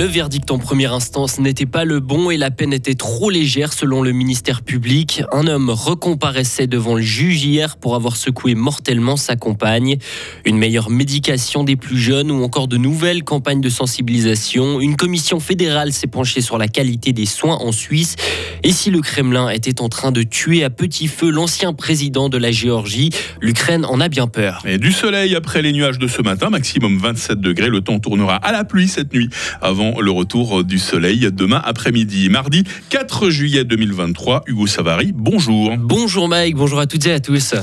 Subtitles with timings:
[0.00, 3.74] Le verdict en première instance n'était pas le bon et la peine était trop légère
[3.74, 5.22] selon le ministère public.
[5.30, 9.98] Un homme recomparaissait devant le juge hier pour avoir secoué mortellement sa compagne.
[10.46, 14.80] Une meilleure médication des plus jeunes ou encore de nouvelles campagnes de sensibilisation.
[14.80, 18.16] Une commission fédérale s'est penchée sur la qualité des soins en Suisse.
[18.62, 22.38] Et si le Kremlin était en train de tuer à petit feu l'ancien président de
[22.38, 23.10] la Géorgie,
[23.42, 24.62] l'Ukraine en a bien peur.
[24.64, 27.68] Et du soleil après les nuages de ce matin, maximum 27 degrés.
[27.68, 29.28] Le temps tournera à la pluie cette nuit
[29.60, 32.28] avant le retour du soleil demain après-midi.
[32.28, 35.72] Mardi 4 juillet 2023, Hugo Savary, bonjour.
[35.78, 37.54] Bonjour Mike, bonjour à toutes et à tous.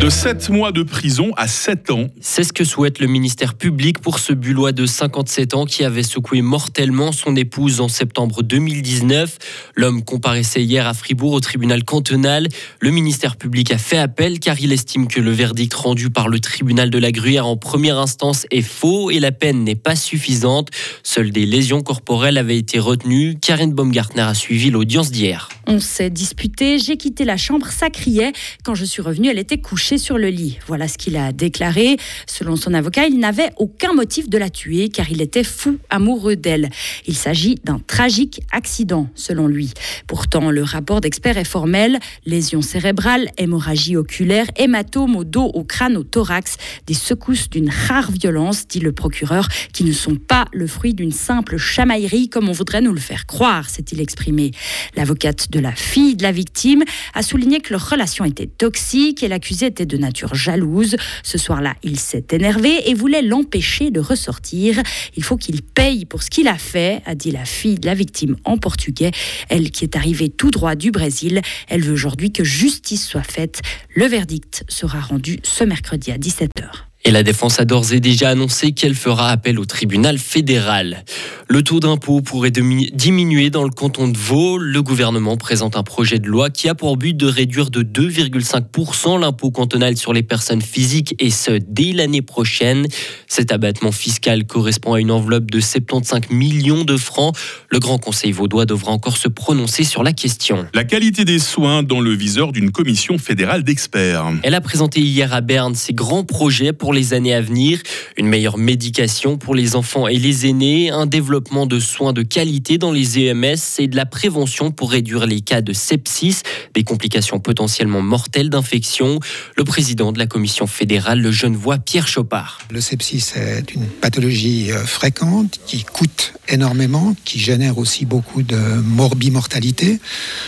[0.00, 2.06] De 7 mois de prison à 7 ans.
[2.20, 6.04] C'est ce que souhaite le ministère public pour ce Bullois de 57 ans qui avait
[6.04, 9.38] secoué mortellement son épouse en septembre 2019.
[9.74, 12.46] L'homme comparaissait hier à Fribourg au tribunal cantonal.
[12.78, 16.38] Le ministère public a fait appel car il estime que le verdict rendu par le
[16.38, 20.68] tribunal de la Gruyère en première instance est faux et la peine n'est pas suffisante.
[21.02, 23.36] Seules des lésions corporelles avaient été retenues.
[23.40, 25.48] Karine Baumgartner a suivi l'audience d'hier.
[25.70, 28.32] On s'est disputé, j'ai quitté la chambre, ça criait.
[28.64, 30.58] Quand je suis revenue, elle était couchée sur le lit.
[30.66, 31.98] Voilà ce qu'il a déclaré.
[32.26, 36.36] Selon son avocat, il n'avait aucun motif de la tuer car il était fou amoureux
[36.36, 36.70] d'elle.
[37.06, 39.74] Il s'agit d'un tragique accident, selon lui.
[40.06, 41.98] Pourtant, le rapport d'expert est formel.
[42.24, 48.10] Lésions cérébrales, hémorragie oculaire, hématome au dos, au crâne, au thorax, des secousses d'une rare
[48.10, 52.52] violence, dit le procureur, qui ne sont pas le fruit d'une simple chamaillerie comme on
[52.52, 54.52] voudrait nous le faire croire, s'est-il exprimé.
[54.96, 59.28] L'avocate de la fille de la victime a souligné que leur relation était toxique et
[59.28, 60.96] l'accusé était de nature jalouse.
[61.22, 64.80] Ce soir-là, il s'est énervé et voulait l'empêcher de ressortir.
[65.16, 67.94] Il faut qu'il paye pour ce qu'il a fait, a dit la fille de la
[67.94, 69.10] victime en portugais.
[69.48, 71.40] Elle qui est arrivée tout droit du Brésil.
[71.68, 73.60] Elle veut aujourd'hui que justice soit faite.
[73.94, 76.87] Le verdict sera rendu ce mercredi à 17h.
[77.04, 81.04] Et la défense a d'ores et déjà annoncé qu'elle fera appel au tribunal fédéral.
[81.50, 84.58] Le taux d'impôt pourrait diminuer dans le canton de Vaud.
[84.58, 89.18] Le gouvernement présente un projet de loi qui a pour but de réduire de 2,5%
[89.18, 92.86] l'impôt cantonal sur les personnes physiques et ce, dès l'année prochaine.
[93.28, 97.34] Cet abattement fiscal correspond à une enveloppe de 75 millions de francs.
[97.70, 100.66] Le Grand Conseil vaudois devra encore se prononcer sur la question.
[100.74, 104.26] La qualité des soins dans le viseur d'une commission fédérale d'experts.
[104.42, 107.80] Elle a présenté hier à Berne ses grands projets pour les années à venir.
[108.16, 112.78] Une meilleure médication pour les enfants et les aînés, un développement de soins de qualité
[112.78, 116.42] dans les EMS et de la prévention pour réduire les cas de sepsis,
[116.74, 119.20] des complications potentiellement mortelles d'infection.
[119.56, 122.60] Le président de la commission fédérale, le jeune voix Pierre Chopard.
[122.70, 128.56] Le sepsis est une pathologie euh, fréquente qui coûte énormément, qui génère aussi beaucoup de
[128.56, 130.00] morbimortalité.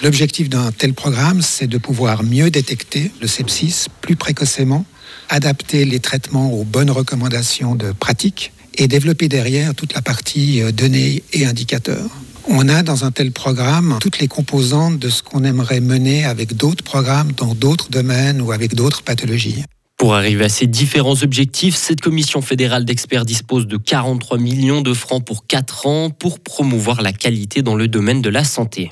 [0.02, 4.84] L'objectif d'un tel programme, c'est de pouvoir mieux détecter le sepsis plus précocement
[5.28, 10.72] adapter les traitements aux bonnes recommandations de pratique et développer derrière toute la partie euh,
[10.72, 12.10] données et indicateurs.
[12.48, 16.56] On a dans un tel programme toutes les composantes de ce qu'on aimerait mener avec
[16.56, 19.64] d'autres programmes dans d'autres domaines ou avec d'autres pathologies.
[20.00, 24.94] Pour arriver à ces différents objectifs, cette commission fédérale d'experts dispose de 43 millions de
[24.94, 28.88] francs pour 4 ans pour promouvoir la qualité dans le domaine de la santé.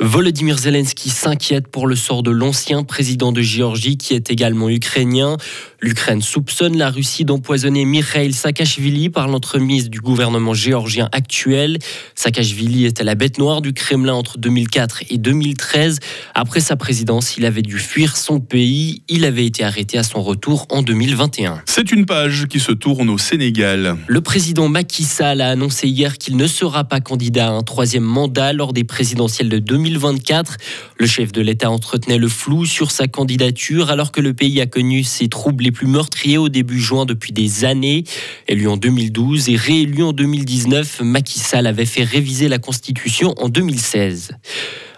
[0.00, 5.36] Volodymyr Zelensky s'inquiète pour le sort de l'ancien président de Géorgie qui est également ukrainien.
[5.80, 11.78] L'Ukraine soupçonne la Russie d'empoisonner Mikhail Saakashvili par l'entremise du gouvernement géorgien actuel.
[12.16, 16.00] Saakashvili était la bête noire du Kremlin entre 2004 et 2013.
[16.34, 19.02] Après sa présidence, il avait dû fuir son pays.
[19.08, 21.62] Il avait été arrêté à son retour en 2021.
[21.66, 23.98] C'est une page qui se tourne au Sénégal.
[24.08, 28.02] Le président Macky Sall a annoncé hier qu'il ne sera pas candidat à un troisième
[28.02, 30.56] mandat lors des présidentielles de 2024.
[30.98, 34.66] Le chef de l'État entretenait le flou sur sa candidature alors que le pays a
[34.66, 38.04] connu ses troubles les plus meurtriers au début juin depuis des années.
[38.46, 44.30] Élu en 2012 et réélu en 2019, Macky avait fait réviser la Constitution en 2016.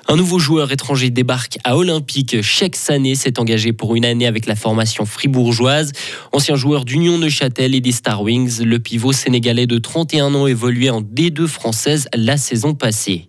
[0.06, 2.40] Un nouveau joueur étranger débarque à Olympique.
[2.40, 5.90] Cheikh Sané s'est engagé pour une année avec la formation fribourgeoise.
[6.30, 10.90] Ancien joueur d'Union Neuchâtel et des Star Wings, le pivot sénégalais de 31 ans évoluait
[10.90, 13.26] en D2 française la saison passée.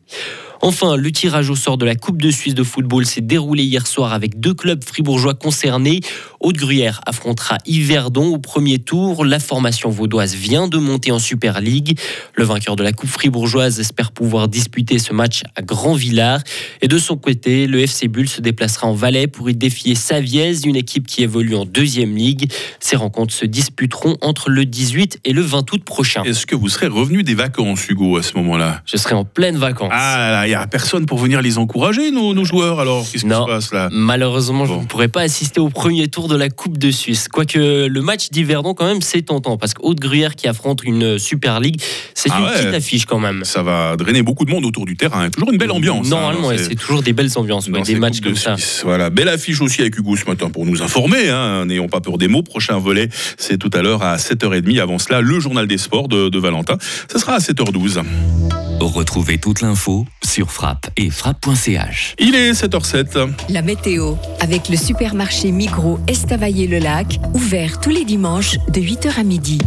[0.64, 3.88] Enfin, le tirage au sort de la Coupe de Suisse de football s'est déroulé hier
[3.88, 6.02] soir avec deux clubs fribourgeois concernés.
[6.40, 9.26] Haute-Gruyère affrontera Yverdon au premier tour.
[9.26, 12.00] La formation vaudoise vient de monter en Super League.
[12.36, 16.42] Le vainqueur de la Coupe fribourgeoise espère pouvoir disputer ce match à Grand Villard.
[16.82, 20.66] Et de son côté, le FC Bull se déplacera en Valais pour y défier Saviez,
[20.66, 22.52] une équipe qui évolue en deuxième ligue.
[22.80, 26.24] Ces rencontres se disputeront entre le 18 et le 20 août prochain.
[26.24, 28.84] Est-ce que vous serez revenu des vacances, Hugo, à ce moment-là?
[28.86, 29.90] Je serai en pleine vacances.
[29.92, 32.80] Ah n'y a personne pour venir les encourager, nos, nos joueurs.
[32.80, 33.90] Alors, qu'est-ce qui se passe là?
[33.92, 34.82] Malheureusement, je Bon.
[34.82, 37.28] ne pourrais pas assister au premier tour de la Coupe de Suisse.
[37.28, 39.58] Quoique le match d'Yverdon, quand même, c'est tentant.
[39.58, 41.82] Parce que Haute-Gruyère qui affronte une Super League,
[42.14, 42.52] c'est Ah une ouais.
[42.54, 43.44] petite affiche quand même.
[43.44, 45.30] Ça va drainer beaucoup de monde autour du terrain.
[45.30, 46.08] Toujours une belle ambiance.
[46.08, 48.56] hein, Normalement, c'est toujours des belles ambiances, ouais, des matchs Coupes de comme ça.
[48.58, 48.82] Suisse.
[48.84, 51.30] Voilà, belle affiche aussi avec Hugo ce matin pour nous informer.
[51.30, 51.66] hein.
[51.66, 52.44] N'ayons pas peur des mots.
[52.44, 54.80] Prochain volet, c'est tout à l'heure à 7h30.
[54.80, 56.78] Avant cela, le journal des sports de, de Valentin.
[57.12, 58.02] Ce sera à 7h12.
[58.86, 62.16] Retrouvez toute l'info sur frappe et frappe.ch.
[62.18, 63.32] Il est 7h07.
[63.50, 69.60] La météo, avec le supermarché Migros Estavayer-le-Lac, ouvert tous les dimanches de 8h à midi.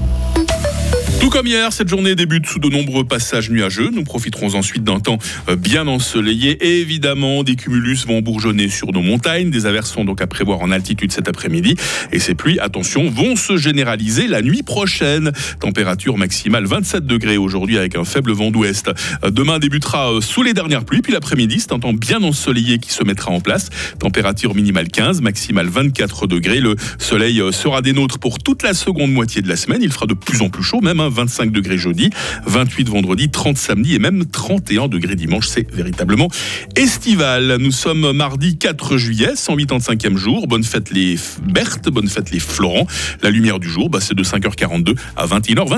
[1.24, 3.88] Tout comme hier, cette journée débute sous de nombreux passages nuageux.
[3.90, 5.16] Nous profiterons ensuite d'un temps
[5.48, 6.80] euh, bien ensoleillé.
[6.80, 9.48] Évidemment, des cumulus vont bourgeonner sur nos montagnes.
[9.48, 11.76] Des averses sont donc à prévoir en altitude cet après-midi.
[12.12, 15.32] Et ces pluies, attention, vont se généraliser la nuit prochaine.
[15.60, 18.90] Température maximale 27 degrés aujourd'hui avec un faible vent d'ouest.
[19.24, 21.00] Euh, Demain débutera euh, sous les dernières pluies.
[21.00, 23.70] Puis l'après-midi, c'est un temps bien ensoleillé qui se mettra en place.
[23.98, 26.60] Température minimale 15, maximale 24 degrés.
[26.60, 29.80] Le soleil sera des nôtres pour toute la seconde moitié de la semaine.
[29.80, 32.10] Il fera de plus en plus chaud, même hein, 25 degrés jeudi,
[32.46, 35.48] 28 vendredi, 30 samedi et même 31 degrés dimanche.
[35.48, 36.28] C'est véritablement
[36.76, 37.56] estival.
[37.58, 40.46] Nous sommes mardi 4 juillet, 185e jour.
[40.46, 42.86] Bonne fête les Berthes, bonne fête les Florent.
[43.22, 45.72] La lumière du jour, bah, c'est de 5h42 à 21h20.